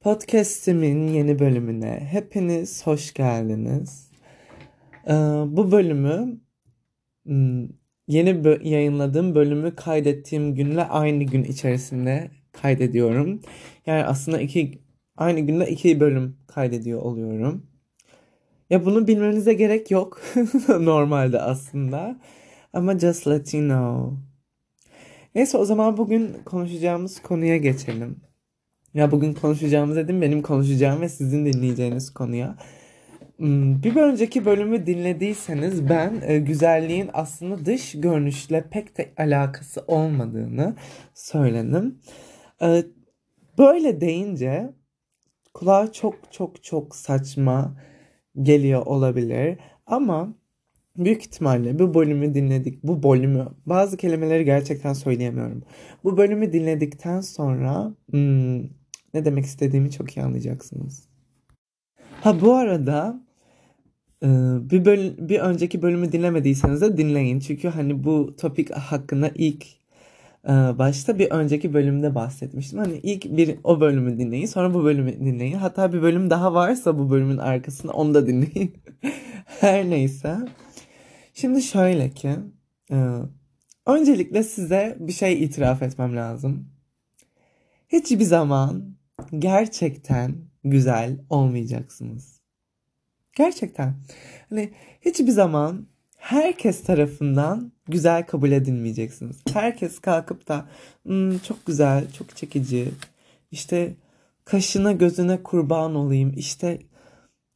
[0.00, 4.10] Podcast'imin yeni bölümüne hepiniz hoş geldiniz.
[5.08, 5.12] Ee,
[5.46, 6.40] bu bölümü
[7.26, 7.68] hmm,
[8.08, 13.40] yeni yayınladığım bölümü kaydettiğim günle aynı gün içerisinde kaydediyorum.
[13.86, 14.82] Yani aslında iki
[15.16, 17.66] aynı günde iki bölüm kaydediyor oluyorum.
[18.70, 20.20] Ya bunu bilmenize gerek yok
[20.68, 22.20] normalde aslında.
[22.72, 24.27] Ama just let you know.
[25.34, 28.20] Neyse o zaman bugün konuşacağımız konuya geçelim.
[28.94, 32.56] Ya bugün konuşacağımız dedim benim konuşacağım ve sizin dinleyeceğiniz konuya.
[33.36, 40.76] Hmm, bir önceki bölümü dinlediyseniz ben e, güzelliğin aslında dış görünüşle pek de alakası olmadığını
[41.14, 41.98] söyledim.
[42.62, 42.82] E,
[43.58, 44.70] böyle deyince
[45.54, 47.74] kulağa çok çok çok saçma
[48.42, 50.34] geliyor olabilir ama
[50.98, 52.82] Büyük ihtimalle bu bölümü dinledik.
[52.82, 55.62] Bu bölümü bazı kelimeleri gerçekten söyleyemiyorum.
[56.04, 58.62] Bu bölümü dinledikten sonra hmm,
[59.14, 61.08] ne demek istediğimi çok iyi anlayacaksınız.
[62.20, 63.20] Ha bu arada
[64.22, 64.28] e,
[64.70, 67.40] bir, böl bir önceki bölümü dinlemediyseniz de dinleyin.
[67.40, 69.66] Çünkü hani bu topik hakkında ilk
[70.44, 72.78] e, başta bir önceki bölümde bahsetmiştim.
[72.78, 75.56] Hani ilk bir o bölümü dinleyin sonra bu bölümü dinleyin.
[75.56, 78.74] Hatta bir bölüm daha varsa bu bölümün arkasında onu da dinleyin.
[79.60, 80.36] Her neyse.
[81.40, 82.36] Şimdi şöyle ki,
[82.90, 82.96] e,
[83.86, 86.68] öncelikle size bir şey itiraf etmem lazım.
[87.88, 88.96] Hiçbir zaman
[89.38, 92.40] gerçekten güzel olmayacaksınız.
[93.36, 93.94] Gerçekten.
[94.50, 99.36] Hani hiçbir zaman herkes tarafından güzel kabul edilmeyeceksiniz.
[99.52, 100.68] Herkes kalkıp da
[101.02, 102.88] hmm, çok güzel, çok çekici,
[103.50, 103.94] işte
[104.44, 106.78] kaşına gözüne kurban olayım, işte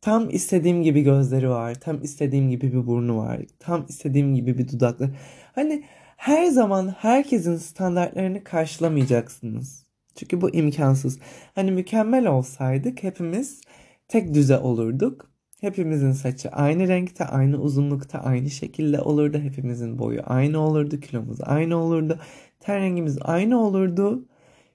[0.03, 1.75] Tam istediğim gibi gözleri var.
[1.75, 3.41] Tam istediğim gibi bir burnu var.
[3.58, 5.11] Tam istediğim gibi bir dudakları.
[5.55, 5.84] Hani
[6.17, 9.86] her zaman herkesin standartlarını karşılamayacaksınız.
[10.17, 11.19] Çünkü bu imkansız.
[11.55, 13.61] Hani mükemmel olsaydık hepimiz
[14.08, 15.30] tek düze olurduk.
[15.61, 19.39] Hepimizin saçı aynı renkte, aynı uzunlukta, aynı şekilde olurdu.
[19.39, 22.18] Hepimizin boyu aynı olurdu, kilomuz aynı olurdu.
[22.61, 24.29] Ten rengimiz aynı olurdu.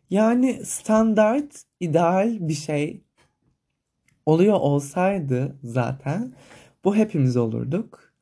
[0.10, 3.07] Yani standart, ideal bir şey
[4.28, 6.34] oluyor olsaydı zaten
[6.84, 8.14] bu hepimiz olurduk.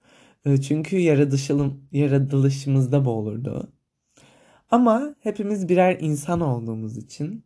[0.45, 3.71] Ee, çünkü yaratılışım, yaratılışımızda bu olurdu.
[4.71, 7.43] Ama hepimiz birer insan olduğumuz için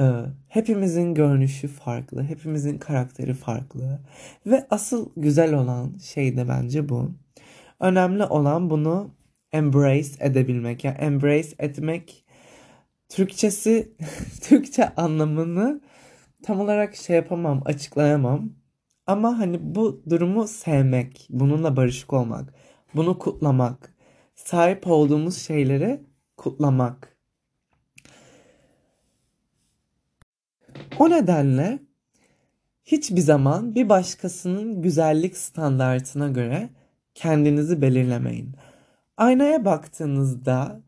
[0.00, 0.04] e,
[0.48, 4.00] hepimizin görünüşü farklı, hepimizin karakteri farklı
[4.46, 7.10] ve asıl güzel olan şey de bence bu.
[7.80, 9.10] Önemli olan bunu
[9.52, 10.84] embrace edebilmek.
[10.84, 12.24] Yani embrace etmek
[13.08, 13.92] Türkçesi,
[14.42, 15.80] Türkçe anlamını
[16.42, 18.52] tam olarak şey yapamam, açıklayamam.
[19.06, 22.54] Ama hani bu durumu sevmek, bununla barışık olmak,
[22.94, 23.94] bunu kutlamak,
[24.34, 26.00] sahip olduğumuz şeyleri
[26.36, 27.16] kutlamak.
[30.98, 31.78] O nedenle
[32.84, 36.70] hiçbir zaman bir başkasının güzellik standartına göre
[37.14, 38.56] kendinizi belirlemeyin.
[39.16, 40.82] Aynaya baktığınızda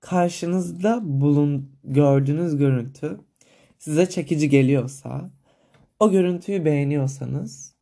[0.00, 3.20] karşınızda bulun gördüğünüz görüntü
[3.84, 5.30] size çekici geliyorsa,
[6.00, 7.74] o görüntüyü beğeniyorsanız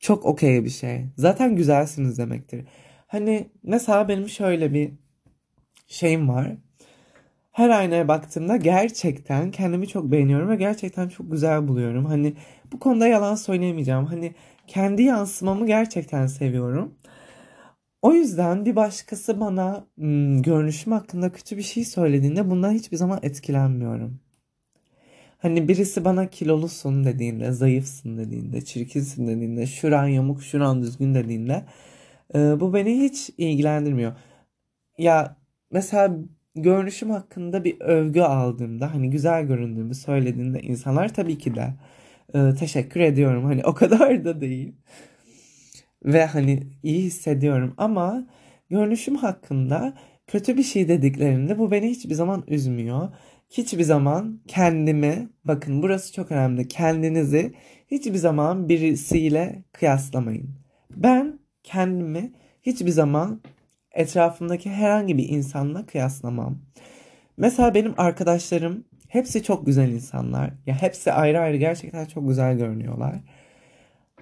[0.00, 1.06] çok okey bir şey.
[1.16, 2.64] Zaten güzelsiniz demektir.
[3.06, 4.92] Hani mesela benim şöyle bir
[5.86, 6.56] şeyim var.
[7.52, 12.04] Her aynaya baktığımda gerçekten kendimi çok beğeniyorum ve gerçekten çok güzel buluyorum.
[12.04, 12.34] Hani
[12.72, 14.06] bu konuda yalan söyleyemeyeceğim.
[14.06, 14.34] Hani
[14.66, 16.94] kendi yansımamı gerçekten seviyorum.
[18.02, 23.18] O yüzden bir başkası bana hmm, görünüşüm hakkında kötü bir şey söylediğinde bundan hiçbir zaman
[23.22, 24.20] etkilenmiyorum.
[25.38, 31.64] Hani birisi bana kilolusun dediğinde, zayıfsın dediğinde, çirkinsin dediğinde, şuran yamuk, şuran düzgün dediğinde
[32.34, 34.12] e, bu beni hiç ilgilendirmiyor.
[34.98, 35.36] Ya
[35.70, 36.16] mesela
[36.54, 41.74] görünüşüm hakkında bir övgü aldığımda hani güzel göründüğümü söylediğinde insanlar tabii ki de
[42.34, 43.44] e, teşekkür ediyorum.
[43.44, 44.74] Hani o kadar da değil
[46.04, 48.26] ve hani iyi hissediyorum ama
[48.70, 49.94] görünüşüm hakkında
[50.26, 53.08] kötü bir şey dediklerinde bu beni hiçbir zaman üzmüyor.
[53.50, 57.52] Hiçbir zaman kendimi, bakın burası çok önemli, kendinizi
[57.90, 60.50] hiçbir zaman birisiyle kıyaslamayın.
[60.96, 62.32] Ben kendimi
[62.62, 63.40] hiçbir zaman
[63.92, 66.58] etrafımdaki herhangi bir insanla kıyaslamam.
[67.36, 70.50] Mesela benim arkadaşlarım hepsi çok güzel insanlar.
[70.66, 73.14] Ya hepsi ayrı ayrı gerçekten çok güzel görünüyorlar.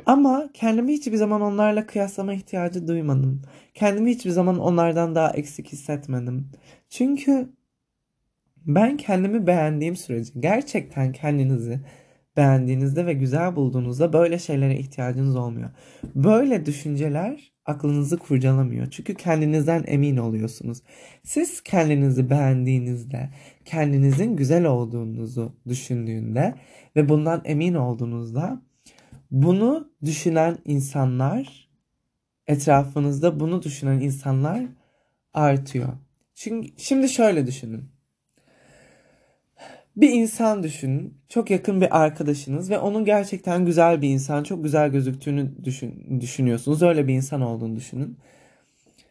[0.06, 3.43] Ama kendimi hiçbir zaman onlarla kıyaslama ihtiyacı duymadım.
[3.75, 6.49] Kendimi hiçbir zaman onlardan daha eksik hissetmedim.
[6.88, 7.49] Çünkü
[8.67, 11.81] ben kendimi beğendiğim sürece gerçekten kendinizi
[12.37, 15.70] beğendiğinizde ve güzel bulduğunuzda böyle şeylere ihtiyacınız olmuyor.
[16.14, 18.87] Böyle düşünceler aklınızı kurcalamıyor.
[18.91, 20.82] Çünkü kendinizden emin oluyorsunuz.
[21.23, 23.31] Siz kendinizi beğendiğinizde,
[23.64, 26.55] kendinizin güzel olduğunuzu düşündüğünde
[26.97, 28.62] ve bundan emin olduğunuzda
[29.31, 31.69] bunu düşünen insanlar
[32.47, 34.62] etrafınızda bunu düşünen insanlar
[35.35, 35.88] artıyor.
[36.35, 37.85] Çünkü şimdi şöyle düşünün.
[39.97, 41.19] Bir insan düşünün.
[41.29, 46.83] Çok yakın bir arkadaşınız ve onun gerçekten güzel bir insan, çok güzel gözüktüğünü düşün, düşünüyorsunuz.
[46.83, 48.19] Öyle bir insan olduğunu düşünün.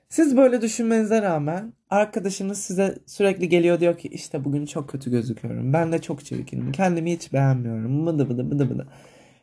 [0.09, 5.73] Siz böyle düşünmenize rağmen arkadaşınız size sürekli geliyor diyor ki işte bugün çok kötü gözüküyorum.
[5.73, 6.71] Ben de çok çirkinim.
[6.71, 8.05] Kendimi hiç beğenmiyorum.
[8.05, 8.87] Bıdı bıdı bıdı bıdı.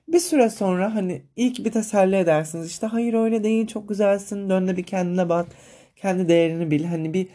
[0.08, 2.66] Bir süre sonra hani ilk bir teselli edersiniz.
[2.66, 4.50] İşte hayır öyle değil çok güzelsin.
[4.50, 5.46] Dön de bir kendine bak.
[5.96, 6.84] Kendi değerini bil.
[6.84, 7.28] Hani bir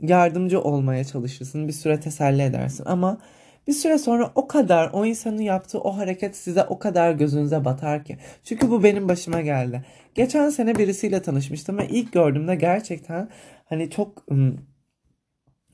[0.00, 1.68] yardımcı olmaya çalışırsın.
[1.68, 2.84] Bir süre teselli edersin.
[2.86, 3.18] Ama
[3.66, 8.04] bir süre sonra o kadar o insanın yaptığı o hareket size o kadar gözünüze batar
[8.04, 8.18] ki.
[8.44, 9.84] Çünkü bu benim başıma geldi.
[10.14, 13.28] Geçen sene birisiyle tanışmıştım ve ilk gördüğümde gerçekten
[13.64, 14.26] hani çok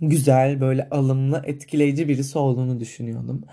[0.00, 3.44] güzel böyle alımlı etkileyici birisi olduğunu düşünüyordum.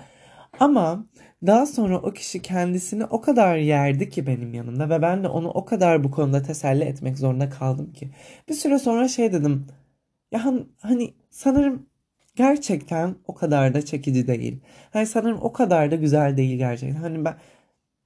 [0.59, 1.05] Ama
[1.47, 5.49] daha sonra o kişi kendisini o kadar yerdi ki benim yanımda ve ben de onu
[5.49, 8.09] o kadar bu konuda teselli etmek zorunda kaldım ki.
[8.49, 9.67] Bir süre sonra şey dedim.
[10.31, 10.45] Ya
[10.81, 11.87] hani sanırım
[12.35, 14.61] gerçekten o kadar da çekici değil.
[14.93, 17.01] Hani sanırım o kadar da güzel değil gerçekten.
[17.01, 17.35] Hani ben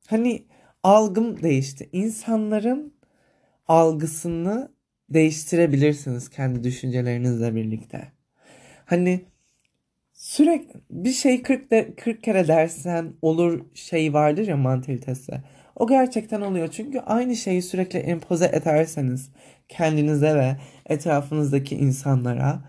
[0.07, 0.45] hani
[0.84, 1.90] algım değişti.
[1.94, 2.94] İnsanların
[3.68, 4.72] algısını
[5.10, 8.12] değiştirebilirsiniz kendi düşüncelerinizle birlikte.
[8.86, 9.25] Hani
[10.30, 15.34] sürekli bir şey 40, de, 40 kere dersen olur şey vardır ya mantalitesi.
[15.76, 16.68] O gerçekten oluyor.
[16.68, 19.30] Çünkü aynı şeyi sürekli empoze ederseniz
[19.70, 22.60] kendinize ve etrafınızdaki insanlara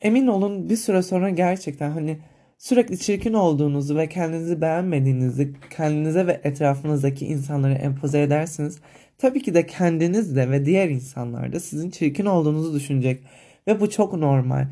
[0.00, 2.18] emin olun bir süre sonra gerçekten hani
[2.58, 8.80] sürekli çirkin olduğunuzu ve kendinizi beğenmediğinizi kendinize ve etrafınızdaki insanlara empoze edersiniz.
[9.18, 13.22] Tabii ki de kendiniz de ve diğer insanlar da sizin çirkin olduğunuzu düşünecek
[13.66, 14.66] ve bu çok normal.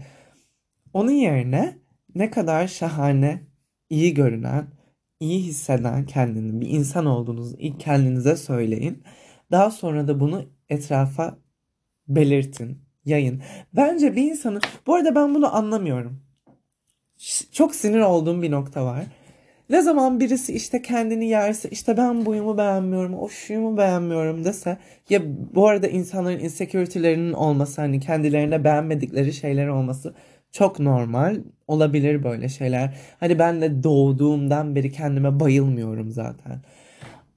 [0.95, 3.43] Onun yerine ne kadar şahane,
[3.91, 4.67] iyi görünen,
[5.21, 9.03] iyi hisseden kendini bir insan olduğunuzu ilk kendinize söyleyin.
[9.51, 11.39] Daha sonra da bunu etrafa
[12.09, 13.43] belirtin, yayın.
[13.77, 16.21] Bence bir insanın, bu arada ben bunu anlamıyorum.
[17.53, 19.05] Çok sinir olduğum bir nokta var.
[19.71, 24.79] Ne zaman birisi işte kendini yerse işte ben buyumu beğenmiyorum, o şuyumu beğenmiyorum dese
[25.11, 25.23] ya
[25.55, 30.15] bu arada insanların insecurity'lerinin olması hani kendilerine beğenmedikleri şeyler olması
[30.53, 31.37] çok normal
[31.67, 32.97] olabilir böyle şeyler.
[33.21, 36.61] Hani ben de doğduğumdan beri kendime bayılmıyorum zaten.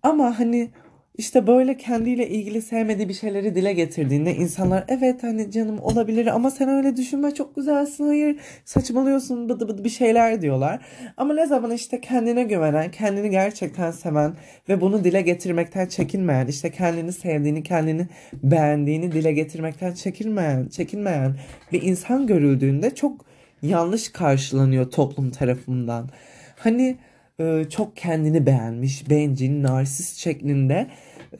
[0.03, 0.71] Ama hani
[1.17, 6.51] işte böyle kendiyle ilgili sevmediği bir şeyleri dile getirdiğinde insanlar evet hani canım olabilir ama
[6.51, 10.85] sen öyle düşünme çok güzelsin hayır saçmalıyorsun bıdı bıdı bir şeyler diyorlar.
[11.17, 14.33] Ama ne zaman işte kendine güvenen, kendini gerçekten seven
[14.69, 18.07] ve bunu dile getirmekten çekinmeyen, işte kendini sevdiğini, kendini
[18.43, 21.35] beğendiğini dile getirmekten çekinmeyen, çekinmeyen
[21.71, 23.25] bir insan görüldüğünde çok
[23.61, 26.09] yanlış karşılanıyor toplum tarafından.
[26.57, 26.97] Hani
[27.41, 30.87] e, çok kendini beğenmiş, bencil, narsist şeklinde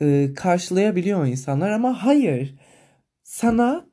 [0.00, 2.54] e, karşılayabiliyor insanlar ama hayır.
[3.22, 3.86] Sana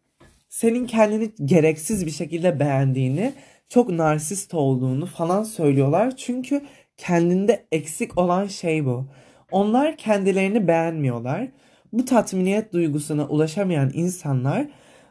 [0.50, 3.34] senin kendini gereksiz bir şekilde beğendiğini,
[3.70, 6.18] çok narsist olduğunu falan söylüyorlar.
[6.18, 6.62] Çünkü
[6.98, 9.08] kendinde eksik olan şey bu.
[9.52, 11.48] Onlar kendilerini beğenmiyorlar.
[11.94, 14.68] Bu tatminiyet duygusuna ulaşamayan insanlar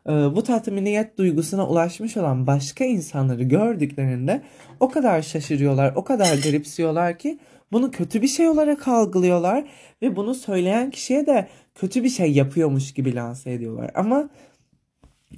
[0.06, 4.42] bu tatminiyet duygusuna ulaşmış olan başka insanları gördüklerinde
[4.80, 7.38] o kadar şaşırıyorlar, o kadar garipsiyorlar ki
[7.72, 9.64] bunu kötü bir şey olarak algılıyorlar
[10.02, 13.90] ve bunu söyleyen kişiye de kötü bir şey yapıyormuş gibi lanse ediyorlar.
[13.94, 14.28] Ama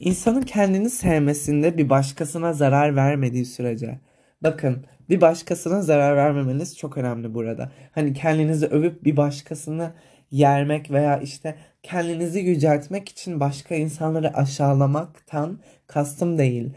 [0.00, 4.00] insanın kendini sevmesinde bir başkasına zarar vermediği sürece
[4.42, 7.72] bakın bir başkasına zarar vermemeniz çok önemli burada.
[7.92, 9.92] Hani kendinizi övüp bir başkasını
[10.30, 16.72] yermek veya işte kendinizi yüceltmek için başka insanları aşağılamaktan kastım değil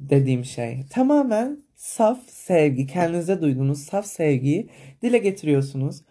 [0.00, 0.84] dediğim şey.
[0.90, 4.70] Tamamen saf sevgi, kendinize duyduğunuz saf sevgiyi
[5.02, 6.02] dile getiriyorsunuz.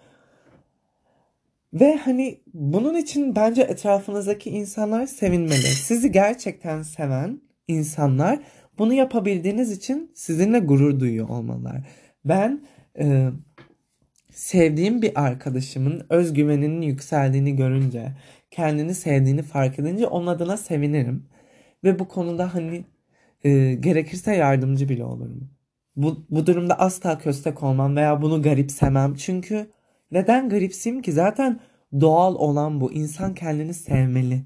[1.74, 5.58] Ve hani bunun için bence etrafınızdaki insanlar sevinmeli.
[5.58, 8.40] Sizi gerçekten seven insanlar
[8.78, 11.88] bunu yapabildiğiniz için sizinle gurur duyuyor olmalılar.
[12.26, 12.62] Ben
[13.00, 13.30] e,
[14.38, 18.12] sevdiğim bir arkadaşımın özgüveninin yükseldiğini görünce,
[18.52, 21.26] kendini sevdiğini fark edince onun adına sevinirim.
[21.84, 22.86] Ve bu konuda hani
[23.44, 25.50] e, gerekirse yardımcı bile olurum.
[25.96, 29.16] Bu, bu durumda asla köstek olmam veya bunu garipsemem.
[29.16, 29.70] Çünkü
[30.12, 31.12] neden garipsiyim ki?
[31.12, 31.60] Zaten
[32.02, 32.94] doğal olan bu.
[32.94, 34.42] İnsan kendini sevmeli.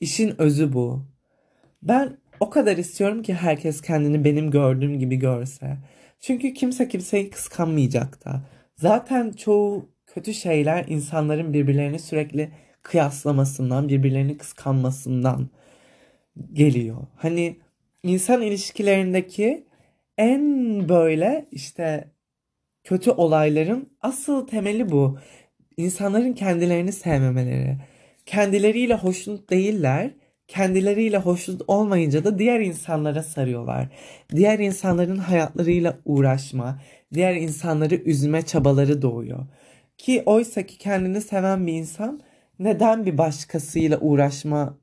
[0.00, 1.06] İşin özü bu.
[1.82, 5.78] Ben o kadar istiyorum ki herkes kendini benim gördüğüm gibi görse.
[6.20, 8.42] Çünkü kimse kimseyi kıskanmayacak da.
[8.80, 12.50] Zaten çoğu kötü şeyler insanların birbirlerini sürekli
[12.82, 15.48] kıyaslamasından, birbirlerini kıskanmasından
[16.52, 16.96] geliyor.
[17.16, 17.56] Hani
[18.02, 19.66] insan ilişkilerindeki
[20.18, 20.42] en
[20.88, 22.10] böyle işte
[22.84, 25.18] kötü olayların asıl temeli bu.
[25.76, 27.76] İnsanların kendilerini sevmemeleri.
[28.26, 30.10] Kendileriyle hoşnut değiller.
[30.50, 33.88] Kendileriyle hoşnut olmayınca da diğer insanlara sarıyorlar.
[34.30, 36.80] Diğer insanların hayatlarıyla uğraşma,
[37.14, 39.46] diğer insanları üzme çabaları doğuyor.
[39.98, 42.20] Ki oysa ki kendini seven bir insan
[42.58, 44.78] neden bir başkasıyla uğraşma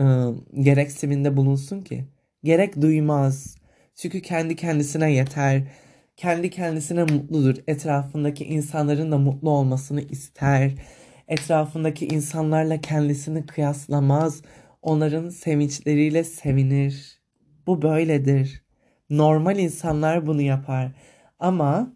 [0.00, 2.04] ı, gereksiniminde bulunsun ki?
[2.44, 3.56] Gerek duymaz.
[3.96, 5.62] Çünkü kendi kendisine yeter.
[6.16, 7.54] Kendi kendisine mutludur.
[7.66, 10.72] Etrafındaki insanların da mutlu olmasını ister.
[11.28, 14.42] Etrafındaki insanlarla kendisini kıyaslamaz.
[14.84, 17.20] Onların sevinçleriyle sevinir.
[17.66, 18.64] Bu böyledir.
[19.10, 20.92] Normal insanlar bunu yapar.
[21.38, 21.92] Ama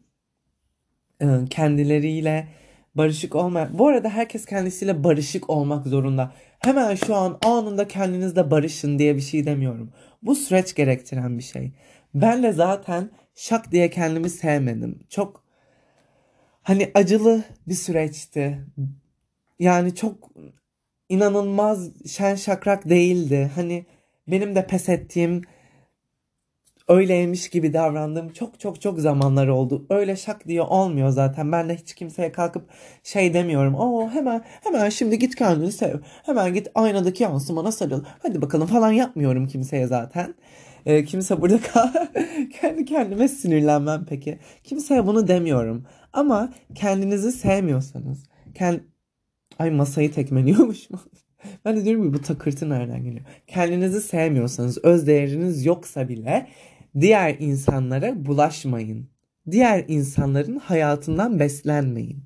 [1.23, 2.49] ıı, kendileriyle
[2.95, 3.79] barışık olmayan...
[3.79, 6.33] Bu arada herkes kendisiyle barışık olmak zorunda.
[6.59, 9.93] Hemen şu an anında kendinizle barışın diye bir şey demiyorum.
[10.23, 11.73] Bu süreç gerektiren bir şey.
[12.15, 15.01] Ben de zaten şak diye kendimi sevmedim.
[15.09, 15.45] Çok
[16.63, 18.67] hani acılı bir süreçti.
[19.59, 20.31] Yani çok
[21.09, 23.51] inanılmaz şen şakrak değildi.
[23.55, 23.87] Hani
[24.29, 25.43] benim de pes ettiğim
[26.89, 29.87] öyleymiş gibi davrandığım çok çok çok zamanlar oldu.
[29.91, 31.53] Öyle şak diye olmuyor zaten.
[31.53, 32.69] Ben de hiç kimseye kalkıp
[33.03, 33.75] şey demiyorum.
[33.75, 35.99] Oo hemen hemen şimdi git kendini sev.
[36.27, 38.05] Hemen git aynadaki yansımana sarıl.
[38.23, 40.35] Hadi bakalım falan yapmıyorum kimseye zaten.
[40.87, 41.93] Ee, kimse burada kal
[42.61, 44.39] kendi kendime sinirlenmem peki.
[44.65, 45.87] Kimseye bunu demiyorum.
[46.13, 48.25] Ama kendinizi sevmiyorsanız
[48.55, 48.81] kend
[49.59, 51.01] Ay masayı tekmeliyormuşum.
[51.65, 53.25] ben de diyorum ki bu takırtı nereden geliyor?
[53.47, 56.49] Kendinizi sevmiyorsanız, öz değeriniz yoksa bile
[57.01, 59.09] diğer insanlara bulaşmayın.
[59.51, 62.25] Diğer insanların hayatından beslenmeyin.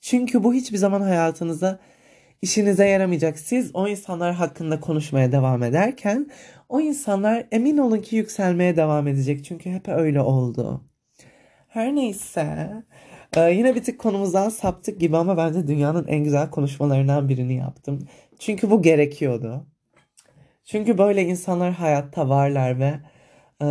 [0.00, 1.78] Çünkü bu hiçbir zaman hayatınıza
[2.42, 3.38] işinize yaramayacak.
[3.38, 6.30] Siz o insanlar hakkında konuşmaya devam ederken
[6.68, 9.44] o insanlar emin olun ki yükselmeye devam edecek.
[9.44, 10.84] Çünkü hep öyle oldu.
[11.68, 12.72] Her neyse.
[13.36, 17.98] Ee, yine bir tık konumuzdan saptık gibi ama bence dünyanın en güzel konuşmalarından birini yaptım.
[18.38, 19.66] Çünkü bu gerekiyordu.
[20.64, 23.00] Çünkü böyle insanlar hayatta varlar ve
[23.62, 23.66] e,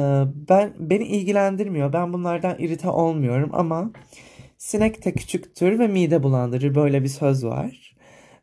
[0.49, 1.93] ben beni ilgilendirmiyor.
[1.93, 3.91] Ben bunlardan irite olmuyorum ama
[4.57, 6.75] sinek de küçüktür ve mide bulandırır.
[6.75, 7.95] Böyle bir söz var.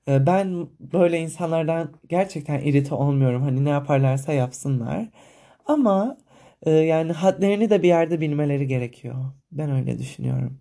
[0.08, 3.42] E, ben böyle insanlardan gerçekten irite olmuyorum.
[3.42, 5.08] Hani ne yaparlarsa yapsınlar.
[5.66, 6.18] Ama
[6.62, 9.16] e, yani hadlerini de bir yerde bilmeleri gerekiyor.
[9.52, 10.60] Ben öyle düşünüyorum.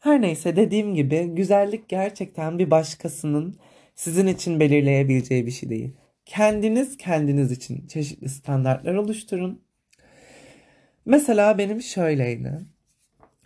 [0.00, 3.56] Her neyse dediğim gibi güzellik gerçekten bir başkasının
[3.94, 5.92] sizin için belirleyebileceği bir şey değil.
[6.24, 9.62] Kendiniz kendiniz için çeşitli standartlar oluşturun.
[11.06, 12.58] Mesela benim şöyleydi.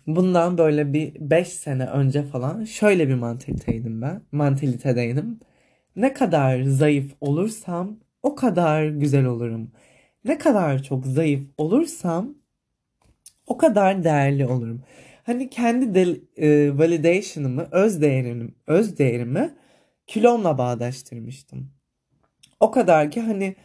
[0.07, 4.21] Bundan böyle bir 5 sene önce falan şöyle bir mantaliteydim ben.
[4.31, 5.39] Mantalitedeydim.
[5.95, 9.71] Ne kadar zayıf olursam o kadar güzel olurum.
[10.25, 12.35] Ne kadar çok zayıf olursam
[13.47, 14.83] o kadar değerli olurum.
[15.23, 19.53] Hani kendi de, e, validation'ımı, öz değerim, öz değerimi
[20.07, 21.71] kilomla bağdaştırmıştım.
[22.59, 23.55] O kadar ki hani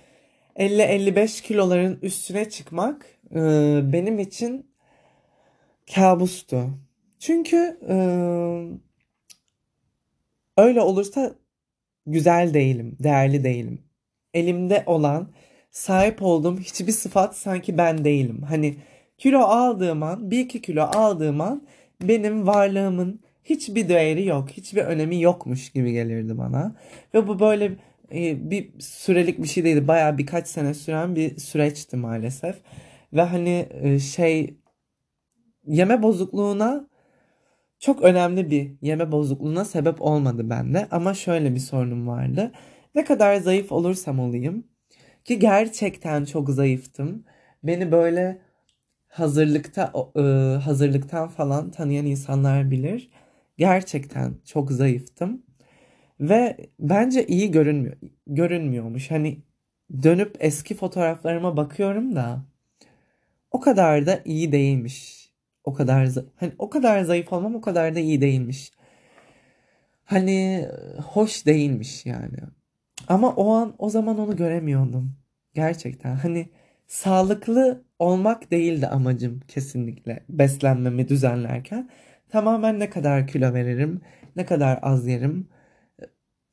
[0.56, 3.40] 50-55 kiloların üstüne çıkmak e,
[3.92, 4.70] benim için
[5.94, 6.70] kabustu.
[7.18, 7.96] Çünkü e,
[10.56, 11.34] öyle olursa
[12.06, 13.82] güzel değilim, değerli değilim.
[14.34, 15.32] Elimde olan,
[15.70, 18.42] sahip olduğum hiçbir sıfat sanki ben değilim.
[18.42, 18.76] Hani
[19.18, 21.62] kilo aldığım an, bir iki kilo aldığım an
[22.02, 26.76] benim varlığımın hiçbir değeri yok, hiçbir önemi yokmuş gibi gelirdi bana.
[27.14, 27.76] Ve bu böyle
[28.14, 29.88] e, bir sürelik bir şey değildi.
[29.88, 32.56] Bayağı birkaç sene süren bir süreçti maalesef.
[33.12, 34.56] Ve hani e, şey
[35.66, 36.88] yeme bozukluğuna
[37.78, 40.88] çok önemli bir yeme bozukluğuna sebep olmadı bende.
[40.90, 42.52] Ama şöyle bir sorunum vardı.
[42.94, 44.64] Ne kadar zayıf olursam olayım
[45.24, 47.24] ki gerçekten çok zayıftım.
[47.62, 48.38] Beni böyle
[49.08, 50.20] hazırlıkta e,
[50.64, 53.10] hazırlıktan falan tanıyan insanlar bilir.
[53.58, 55.42] Gerçekten çok zayıftım.
[56.20, 57.96] Ve bence iyi görünmüyor
[58.26, 59.10] görünmüyormuş.
[59.10, 59.42] Hani
[60.02, 62.44] dönüp eski fotoğraflarıma bakıyorum da
[63.50, 65.28] o kadar da iyi değilmiş.
[65.64, 68.72] O kadar hani o kadar zayıf olmam o kadar da iyi değilmiş.
[70.04, 70.68] Hani
[71.06, 72.38] hoş değilmiş yani.
[73.08, 75.16] Ama o an o zaman onu göremiyordum.
[75.54, 76.48] Gerçekten hani
[76.88, 81.90] sağlıklı olmak değildi amacım kesinlikle beslenmemi düzenlerken.
[82.28, 84.00] Tamamen ne kadar kilo veririm,
[84.36, 85.48] ne kadar az yerim,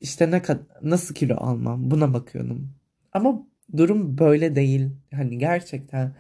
[0.02, 2.74] işte ne kadar nasıl kilo almam buna bakıyordum.
[3.14, 4.90] Ama durum böyle değil.
[5.14, 6.16] Hani gerçekten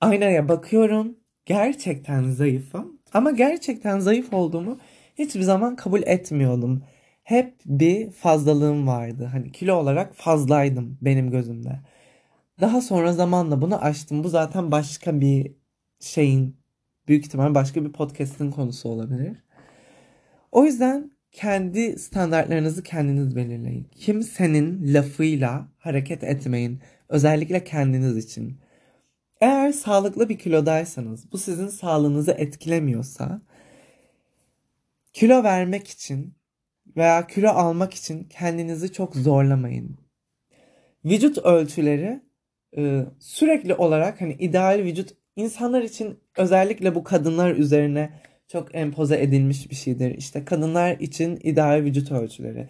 [0.00, 1.16] aynaya bakıyorum.
[1.46, 2.98] Gerçekten zayıfım.
[3.14, 4.78] Ama gerçekten zayıf olduğumu
[5.18, 6.82] hiçbir zaman kabul etmiyordum.
[7.24, 9.24] Hep bir fazlalığım vardı.
[9.32, 11.80] Hani kilo olarak fazlaydım benim gözümde.
[12.62, 14.24] Daha sonra zamanla bunu aştım.
[14.24, 15.52] Bu zaten başka bir
[16.00, 16.56] şeyin
[17.08, 19.44] büyük ihtimal başka bir podcast'in konusu olabilir.
[20.52, 23.84] O yüzden kendi standartlarınızı kendiniz belirleyin.
[23.84, 26.80] Kimsenin lafıyla hareket etmeyin.
[27.08, 28.58] Özellikle kendiniz için.
[29.40, 33.42] Eğer sağlıklı bir kilodaysanız, bu sizin sağlığınızı etkilemiyorsa,
[35.12, 36.34] kilo vermek için
[36.96, 39.98] veya kilo almak için kendinizi çok zorlamayın.
[41.04, 42.31] Vücut ölçüleri
[42.76, 48.10] e, sürekli olarak hani ideal vücut insanlar için özellikle bu kadınlar üzerine
[48.48, 50.18] çok empoze edilmiş bir şeydir.
[50.18, 52.68] İşte kadınlar için ideal vücut ölçüleri.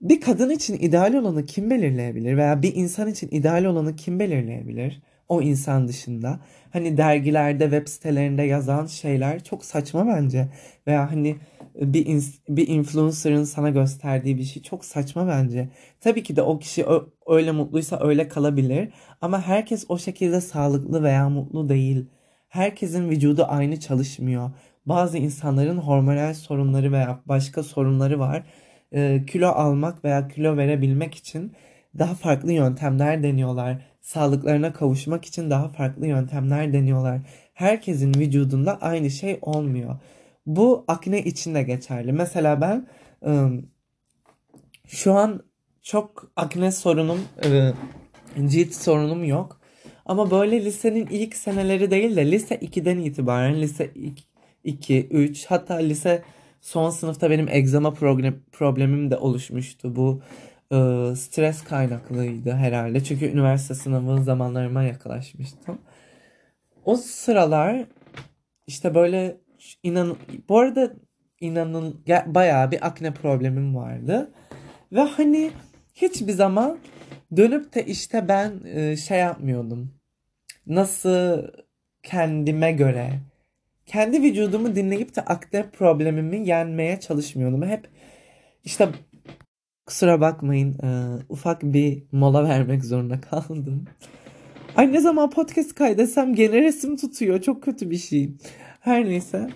[0.00, 5.02] Bir kadın için ideal olanı kim belirleyebilir veya bir insan için ideal olanı kim belirleyebilir?
[5.28, 6.40] O insan dışında.
[6.72, 10.48] Hani dergilerde, web sitelerinde yazan şeyler çok saçma bence.
[10.86, 11.36] Veya hani
[11.74, 15.68] bir bir influencer'ın sana gösterdiği bir şey çok saçma bence.
[16.00, 16.84] Tabii ki de o kişi
[17.26, 18.88] öyle mutluysa öyle kalabilir
[19.20, 22.06] ama herkes o şekilde sağlıklı veya mutlu değil.
[22.48, 24.50] Herkesin vücudu aynı çalışmıyor.
[24.86, 28.42] Bazı insanların hormonal sorunları veya başka sorunları var.
[28.92, 31.52] Ee, kilo almak veya kilo verebilmek için
[31.98, 33.82] daha farklı yöntemler deniyorlar.
[34.08, 37.20] Sağlıklarına kavuşmak için daha farklı yöntemler deniyorlar.
[37.54, 39.96] Herkesin vücudunda aynı şey olmuyor.
[40.46, 42.12] Bu akne için de geçerli.
[42.12, 42.86] Mesela ben
[43.26, 43.62] ıı,
[44.86, 45.42] şu an
[45.82, 47.74] çok akne sorunum, ıı,
[48.48, 49.60] cilt sorunum yok.
[50.06, 53.90] Ama böyle lisenin ilk seneleri değil de lise 2'den itibaren lise
[54.64, 56.22] 2, 3 hatta lise
[56.60, 57.94] son sınıfta benim egzama
[58.52, 59.96] problemim de oluşmuştu.
[59.96, 60.22] Bu
[60.72, 63.04] ıı, stres kaynaklıydı herhalde.
[63.04, 65.78] Çünkü üniversite sınavı zamanlarıma yaklaşmıştım.
[66.84, 67.84] O sıralar
[68.66, 69.40] işte böyle
[69.82, 70.16] inan
[70.48, 70.92] bu arada
[71.40, 74.30] inanın bayağı bir akne problemim vardı.
[74.92, 75.50] Ve hani
[75.94, 76.78] hiçbir zaman
[77.36, 79.94] dönüp de işte ben e, şey yapmıyordum.
[80.66, 81.48] Nasıl
[82.02, 83.10] kendime göre
[83.86, 87.62] kendi vücudumu dinleyip de akne problemimi yenmeye çalışmıyordum.
[87.62, 87.88] Hep
[88.64, 88.88] işte
[89.88, 90.88] kusura bakmayın e,
[91.28, 93.84] ufak bir mola vermek zorunda kaldım.
[94.76, 97.42] Ay ne zaman podcast kaydetsem gene resim tutuyor.
[97.42, 98.30] Çok kötü bir şey.
[98.80, 99.50] Her neyse.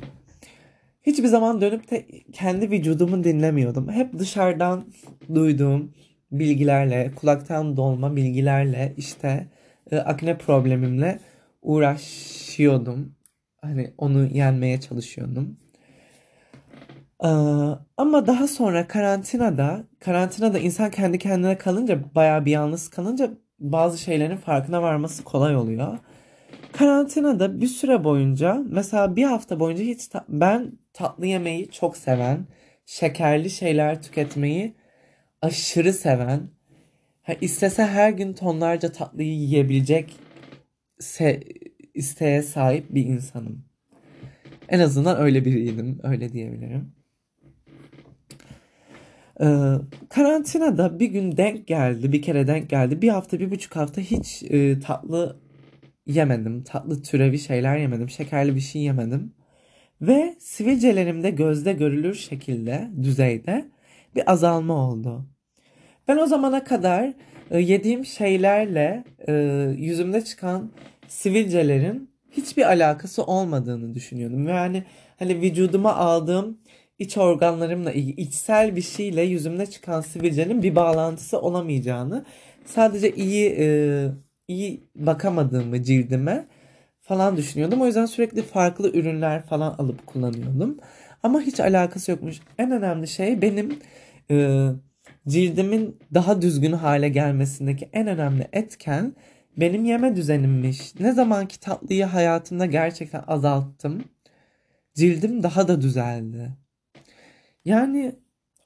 [1.03, 3.93] Hiçbir zaman dönüp de kendi vücudumu dinlemiyordum.
[3.93, 4.85] Hep dışarıdan
[5.35, 5.95] duyduğum
[6.31, 9.49] bilgilerle, kulaktan dolma bilgilerle işte
[9.91, 11.21] e, akne problemimle
[11.63, 13.15] uğraşıyordum.
[13.61, 15.57] Hani onu yenmeye çalışıyordum.
[17.25, 17.29] Ee,
[17.97, 24.37] ama daha sonra karantinada, karantinada insan kendi kendine kalınca, bayağı bir yalnız kalınca bazı şeylerin
[24.37, 25.99] farkına varması kolay oluyor.
[26.73, 32.47] Karantinada bir süre boyunca mesela bir hafta boyunca hiç ta- ben tatlı yemeyi çok seven,
[32.87, 34.75] şekerli şeyler tüketmeyi
[35.43, 36.41] aşırı seven,
[37.23, 40.17] ha, istese her gün tonlarca tatlıyı yiyebilecek
[41.01, 41.43] se-
[41.95, 43.65] isteğe sahip bir insanım.
[44.69, 47.02] En azından öyle biriydim, öyle diyebilirim.
[49.41, 49.75] Ee,
[50.09, 53.03] karantinada bir gün denk geldi, bir kere denk geldi.
[53.03, 55.37] Bir hafta, bir buçuk hafta hiç e, tatlı
[56.07, 56.63] yemedim.
[56.65, 58.11] Tatlı türevi şeyler yemedim.
[58.11, 59.35] Şekerli bir şey yemedim.
[60.01, 63.65] Ve sivilcelerimde gözde görülür şekilde, düzeyde
[64.17, 65.27] bir azalma oldu.
[66.09, 67.13] Ben o zamana kadar
[67.51, 69.33] e, yediğim şeylerle e,
[69.79, 70.71] yüzümde çıkan
[71.09, 74.49] sivilcelerin hiçbir alakası olmadığını düşünüyordum.
[74.49, 74.85] Yani
[75.19, 76.59] hani vücuduma aldığım
[77.03, 82.25] iç organlarımla ilgili içsel bir şeyle yüzümde çıkan sivilcenin bir bağlantısı olamayacağını
[82.65, 84.09] sadece iyi e,
[84.49, 86.47] iyi bakamadığımı cildime
[87.01, 87.81] falan düşünüyordum.
[87.81, 90.79] O yüzden sürekli farklı ürünler falan alıp kullanıyordum.
[91.23, 92.41] Ama hiç alakası yokmuş.
[92.59, 93.79] En önemli şey benim
[94.31, 94.69] e,
[95.29, 99.15] cildimin daha düzgün hale gelmesindeki en önemli etken
[99.57, 100.95] benim yeme düzenimmiş.
[101.01, 104.05] Ne zaman ki tatlıyı hayatımda gerçekten azalttım,
[104.95, 106.51] cildim daha da düzeldi.
[107.65, 108.15] Yani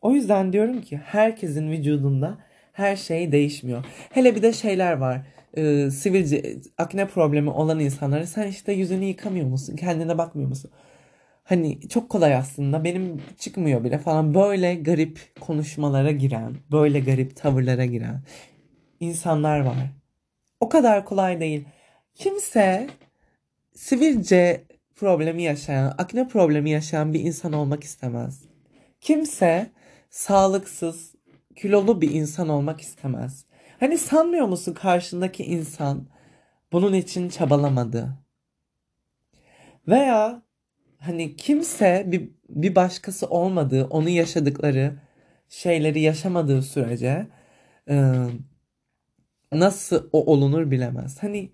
[0.01, 2.39] o yüzden diyorum ki herkesin vücudunda
[2.73, 3.85] her şey değişmiyor.
[4.11, 9.47] Hele bir de şeyler var e, sivilce, akne problemi olan insanlara sen işte yüzünü yıkamıyor
[9.47, 9.77] musun?
[9.77, 10.71] Kendine bakmıyor musun?
[11.45, 17.85] Hani çok kolay aslında benim çıkmıyor bile falan böyle garip konuşmalara giren, böyle garip tavırlara
[17.85, 18.23] giren
[19.01, 19.77] insanlar var.
[20.61, 21.65] O kadar kolay değil.
[22.15, 22.89] Kimse
[23.75, 24.65] sivilce
[24.97, 28.56] problemi yaşayan, akne problemi yaşayan bir insan olmak istemez.
[29.07, 29.71] Kimse
[30.11, 31.15] sağlıksız,
[31.57, 33.45] kilolu bir insan olmak istemez.
[33.81, 36.09] Hani sanmıyor musun karşındaki insan
[36.73, 38.19] bunun için çabalamadı?
[39.89, 40.43] Veya
[40.99, 44.99] hani kimse bir bir başkası olmadığı, onu yaşadıkları
[45.49, 47.27] şeyleri yaşamadığı sürece
[49.53, 51.23] nasıl o olunur bilemez.
[51.23, 51.53] Hani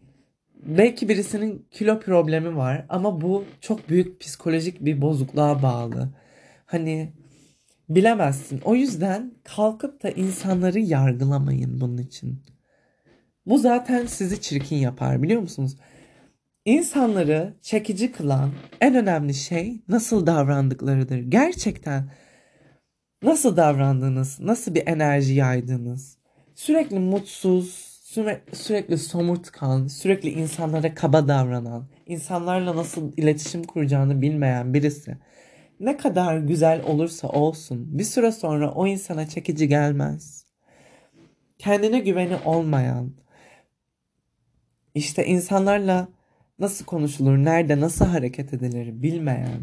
[0.54, 6.08] belki birisinin kilo problemi var ama bu çok büyük psikolojik bir bozukluğa bağlı.
[6.66, 7.12] Hani
[7.94, 8.60] bilemezsin.
[8.64, 12.42] O yüzden kalkıp da insanları yargılamayın bunun için.
[13.46, 15.76] Bu zaten sizi çirkin yapar biliyor musunuz?
[16.64, 18.50] İnsanları çekici kılan
[18.80, 21.18] en önemli şey nasıl davrandıklarıdır.
[21.18, 22.10] Gerçekten
[23.22, 26.18] nasıl davrandığınız, nasıl bir enerji yaydığınız.
[26.54, 35.16] Sürekli mutsuz, sürekli, sürekli somurtkan, sürekli insanlara kaba davranan, insanlarla nasıl iletişim kuracağını bilmeyen birisi
[35.82, 40.46] ne kadar güzel olursa olsun bir süre sonra o insana çekici gelmez.
[41.58, 43.12] Kendine güveni olmayan,
[44.94, 46.08] işte insanlarla
[46.58, 49.60] nasıl konuşulur, nerede nasıl hareket edilir bilmeyen,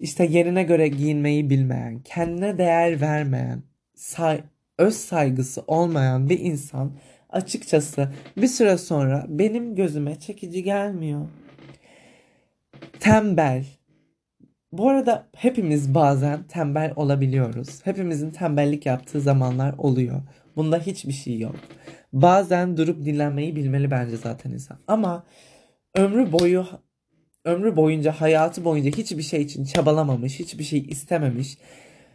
[0.00, 3.62] işte yerine göre giyinmeyi bilmeyen, kendine değer vermeyen,
[3.94, 4.40] say
[4.78, 6.92] öz saygısı olmayan bir insan
[7.30, 11.28] açıkçası bir süre sonra benim gözüme çekici gelmiyor.
[13.00, 13.64] Tembel.
[14.72, 17.80] Bu arada hepimiz bazen tembel olabiliyoruz.
[17.84, 20.22] Hepimizin tembellik yaptığı zamanlar oluyor.
[20.56, 21.54] Bunda hiçbir şey yok.
[22.12, 24.78] Bazen durup dinlenmeyi bilmeli bence zaten insan.
[24.88, 25.24] Ama
[25.94, 26.66] ömrü boyu
[27.44, 31.58] ömrü boyunca hayatı boyunca hiçbir şey için çabalamamış, hiçbir şey istememiş,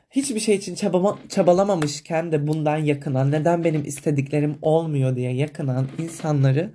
[0.09, 6.71] hiçbir şey için çabama, çabalamamışken de bundan yakınan, neden benim istediklerim olmuyor diye yakınan insanları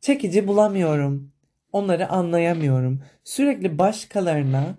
[0.00, 1.32] çekici bulamıyorum.
[1.72, 3.02] Onları anlayamıyorum.
[3.24, 4.74] Sürekli başkalarına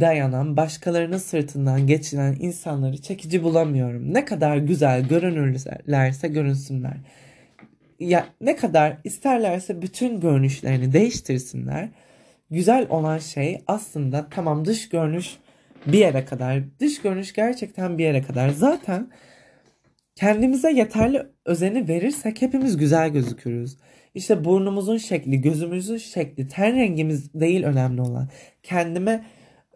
[0.00, 4.14] dayanan, başkalarının sırtından geçinen insanları çekici bulamıyorum.
[4.14, 6.96] Ne kadar güzel görünürlerse görünsünler.
[8.00, 11.88] Ya ne kadar isterlerse bütün görünüşlerini değiştirsinler.
[12.50, 15.36] Güzel olan şey aslında tamam dış görünüş
[15.86, 16.62] bir yere kadar.
[16.80, 18.48] Dış görünüş gerçekten bir yere kadar.
[18.48, 19.08] Zaten
[20.14, 23.76] kendimize yeterli özeni verirsek hepimiz güzel gözükürüz.
[24.14, 28.28] İşte burnumuzun şekli, gözümüzün şekli, ten rengimiz değil önemli olan.
[28.62, 29.24] Kendime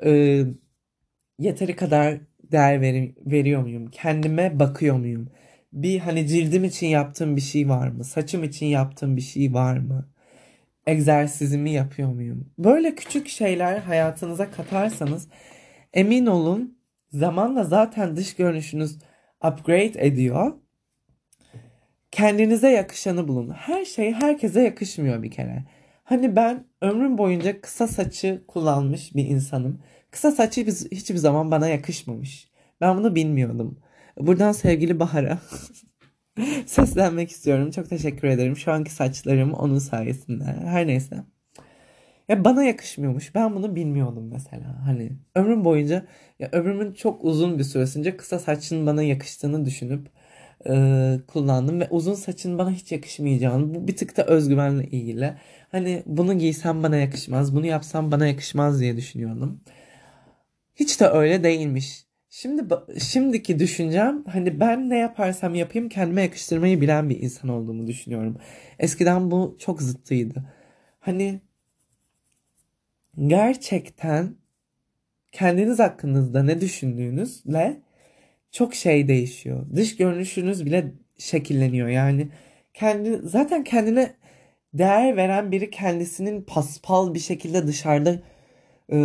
[0.05, 0.45] e,
[1.39, 2.21] yeteri kadar
[2.53, 3.91] değer ver, veriyor muyum?
[3.91, 5.31] Kendime bakıyor muyum?
[5.73, 8.05] Bir hani cildim için yaptığım bir şey var mı?
[8.05, 10.09] Saçım için yaptığım bir şey var mı?
[10.87, 12.51] Egzersizimi yapıyor muyum?
[12.59, 15.29] Böyle küçük şeyler hayatınıza katarsanız
[15.95, 16.79] emin olun
[17.13, 18.99] zamanla zaten dış görünüşünüz
[19.45, 20.53] upgrade ediyor.
[22.11, 23.51] Kendinize yakışanı bulun.
[23.51, 25.65] Her şey herkese yakışmıyor bir kere.
[26.09, 29.81] Hani ben ömrüm boyunca kısa saçı kullanmış bir insanım.
[30.11, 32.51] Kısa saçı hiçbir zaman bana yakışmamış.
[32.81, 33.79] Ben bunu bilmiyordum.
[34.19, 35.39] Buradan sevgili Bahar'a
[36.67, 37.71] seslenmek istiyorum.
[37.71, 38.57] Çok teşekkür ederim.
[38.57, 40.45] Şu anki saçlarım onun sayesinde.
[40.45, 41.25] Her neyse.
[42.29, 43.35] Ya bana yakışmıyormuş.
[43.35, 44.87] Ben bunu bilmiyordum mesela.
[44.87, 46.07] Hani ömrüm boyunca
[46.39, 50.09] ya ömrümün çok uzun bir süresince kısa saçın bana yakıştığını düşünüp
[50.69, 50.75] e,
[51.27, 55.35] kullandım ve uzun saçın bana hiç yakışmayacağını bu bir tık da özgüvenle ilgili.
[55.71, 59.61] Hani bunu giysem bana yakışmaz, bunu yapsam bana yakışmaz diye düşünüyordum.
[60.77, 62.05] Hiç de öyle değilmiş.
[62.31, 62.65] Şimdi
[62.99, 68.37] şimdiki düşüncem hani ben ne yaparsam yapayım kendime yakıştırmayı bilen bir insan olduğumu düşünüyorum.
[68.79, 70.45] Eskiden bu çok zıttıydı.
[71.01, 71.41] Hani
[73.27, 74.35] gerçekten
[75.33, 77.83] kendiniz hakkınızda ne düşündüğünüzle
[78.53, 79.67] çok şey değişiyor.
[79.77, 81.89] Dış görünüşünüz bile şekilleniyor.
[81.89, 82.29] Yani
[82.75, 84.15] kendi zaten kendine
[84.75, 88.11] değer veren biri kendisinin paspal bir şekilde dışarıda
[88.93, 88.97] e,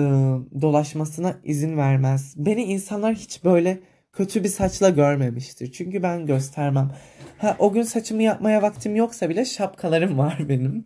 [0.61, 2.33] dolaşmasına izin vermez.
[2.37, 3.79] Beni insanlar hiç böyle
[4.13, 5.71] kötü bir saçla görmemiştir.
[5.71, 6.91] Çünkü ben göstermem.
[7.37, 10.85] Ha, o gün saçımı yapmaya vaktim yoksa bile şapkalarım var benim.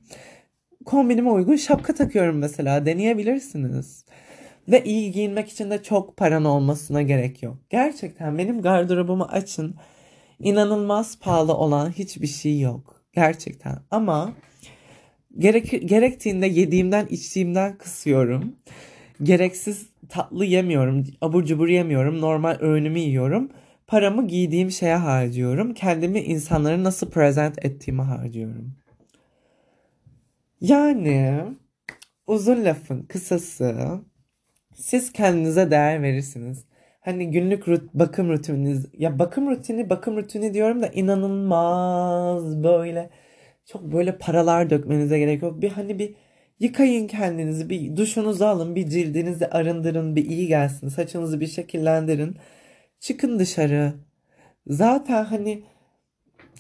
[0.86, 2.86] Kombinime uygun şapka takıyorum mesela.
[2.86, 4.06] Deneyebilirsiniz.
[4.68, 7.58] Ve iyi giyinmek için de çok paran olmasına gerek yok.
[7.70, 9.76] Gerçekten benim gardırobumu açın.
[10.40, 13.02] İnanılmaz pahalı olan hiçbir şey yok.
[13.14, 13.80] Gerçekten.
[13.92, 14.34] Ama
[15.38, 18.56] gerek, gerektiğinde yediğimden içtiğimden kısıyorum.
[19.24, 21.04] Gereksiz tatlı yemiyorum.
[21.22, 22.22] Abur cubur yemiyorum.
[22.22, 23.50] Normal öğünümü yiyorum.
[23.88, 25.74] Paramı giydiğim şeye harcıyorum.
[25.74, 28.74] Kendimi insanlara nasıl present ettiğime harcıyorum.
[30.62, 31.44] Yani
[32.28, 34.00] uzun lafın kısası
[34.78, 36.66] siz kendinize değer verirsiniz.
[37.02, 43.10] Hani günlük rut bakım rutininiz ya bakım rutini bakım rutini diyorum da inanılmaz böyle
[43.66, 45.62] çok böyle paralar dökmenize gerek yok.
[45.62, 46.16] Bir hani bir
[46.60, 52.36] yıkayın kendinizi bir duşunuzu alın bir cildinizi arındırın bir iyi gelsin saçınızı bir şekillendirin.
[53.00, 53.94] Çıkın dışarı.
[54.68, 55.64] Zaten hani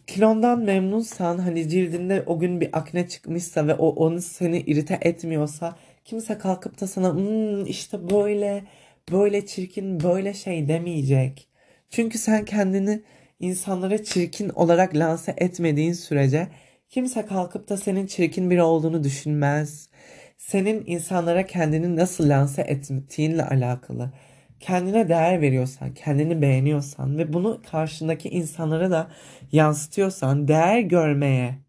[0.08, 5.75] kilondan memnunsan hani cildinde o gün bir akne çıkmışsa ve o onu seni irite etmiyorsa
[6.07, 8.63] kimse kalkıp da sana hmm, işte böyle
[9.11, 11.47] böyle çirkin, böyle şey demeyecek.
[11.89, 13.01] Çünkü sen kendini
[13.39, 16.47] insanlara çirkin olarak lanse etmediğin sürece
[16.89, 19.89] kimse kalkıp da senin çirkin biri olduğunu düşünmez.
[20.37, 24.11] Senin insanlara kendini nasıl lanse ettiğinle alakalı.
[24.59, 29.11] Kendine değer veriyorsan, kendini beğeniyorsan ve bunu karşındaki insanlara da
[29.51, 31.66] yansıtıyorsan değer görmeye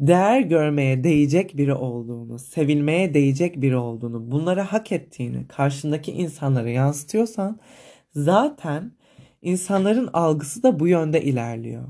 [0.00, 7.58] değer görmeye değecek biri olduğunu, sevilmeye değecek biri olduğunu, bunları hak ettiğini karşındaki insanlara yansıtıyorsan
[8.14, 8.92] zaten
[9.42, 11.84] insanların algısı da bu yönde ilerliyor.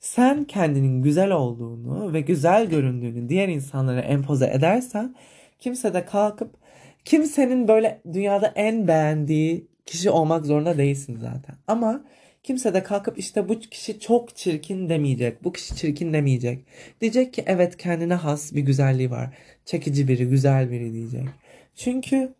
[0.00, 5.14] Sen kendinin güzel olduğunu ve güzel göründüğünü diğer insanlara empoze edersen
[5.58, 6.54] kimse de kalkıp
[7.04, 11.56] kimsenin böyle dünyada en beğendiği kişi olmak zorunda değilsin zaten.
[11.66, 12.04] Ama
[12.42, 15.44] Kimse de kalkıp işte bu kişi çok çirkin demeyecek.
[15.44, 16.64] Bu kişi çirkin demeyecek.
[17.00, 19.36] Diyecek ki evet kendine has bir güzelliği var.
[19.64, 21.28] Çekici biri, güzel biri diyecek.
[21.74, 22.34] Çünkü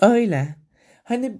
[0.00, 0.54] öyle.
[1.04, 1.38] Hani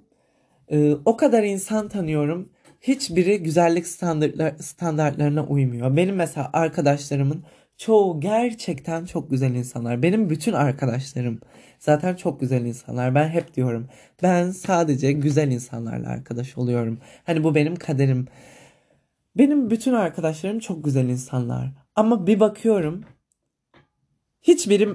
[0.71, 2.53] e, o kadar insan tanıyorum.
[2.81, 5.97] Hiçbiri güzellik standartlar, standartlarına uymuyor.
[5.97, 7.45] Benim mesela arkadaşlarımın
[7.79, 10.03] çoğu gerçekten çok güzel insanlar.
[10.03, 11.41] Benim bütün arkadaşlarım
[11.79, 13.15] zaten çok güzel insanlar.
[13.15, 13.89] Ben hep diyorum
[14.23, 16.99] ben sadece güzel insanlarla arkadaş oluyorum.
[17.25, 18.29] Hani bu benim kaderim.
[19.37, 21.73] Benim bütün arkadaşlarım çok güzel insanlar.
[21.97, 23.05] Ama bir bakıyorum
[24.43, 24.89] hiçbiri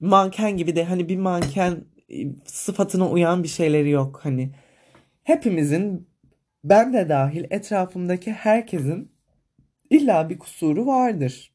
[0.00, 4.20] manken gibi de hani bir manken e, sıfatına uyan bir şeyleri yok.
[4.22, 4.50] Hani
[5.24, 6.08] hepimizin
[6.64, 9.12] ben de dahil etrafımdaki herkesin
[9.90, 11.52] illa bir kusuru vardır.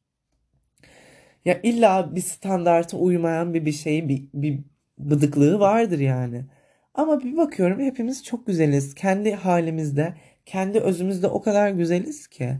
[1.46, 4.60] Ya illa bir standarta uymayan bir bir şeyi bir, bir
[5.00, 6.46] bıdıklığı vardır yani.
[6.94, 8.96] Ama bir bakıyorum hepimiz çok güzeliz.
[8.96, 10.14] Kendi halimizde,
[10.46, 12.58] kendi özümüzde o kadar güzeliz ki.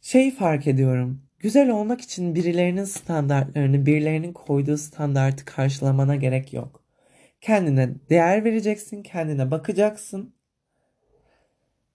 [0.00, 1.22] Şey fark ediyorum.
[1.38, 6.84] Güzel olmak için birilerinin standartlarını, birilerinin koyduğu standartı karşılamana gerek yok.
[7.40, 10.34] Kendine değer vereceksin, kendine bakacaksın.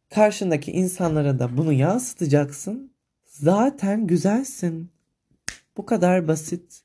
[0.09, 2.93] Karşındaki insanlara da bunu yansıtacaksın.
[3.25, 4.90] Zaten güzelsin.
[5.81, 6.83] Bu kadar basit.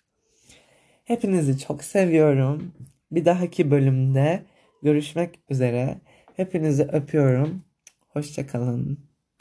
[1.05, 2.73] Hepinizi çok seviyorum.
[3.11, 4.45] Bir dahaki bölümde
[4.83, 6.01] görüşmek üzere.
[6.37, 7.65] Hepinizi öpüyorum.
[8.09, 9.06] Hoşçakalın.